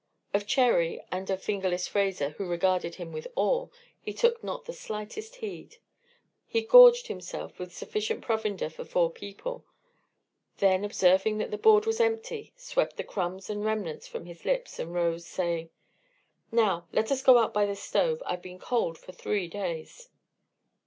[0.33, 3.67] Of Cherry and of "Fingerless" Fraser, who regarded him with awe,
[4.01, 5.77] he took not the slightest heed.
[6.47, 9.63] He gorged himself with sufficient provender for four people;
[10.57, 14.79] then observing that the board was empty, swept the crumbs and remnants from his lips,
[14.79, 15.69] and rose, saying:
[16.51, 18.23] "Now, let's go out by the stove.
[18.25, 20.09] I've been cold for three days."